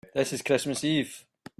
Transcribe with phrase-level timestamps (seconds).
[0.15, 1.25] This is Christmas Eve.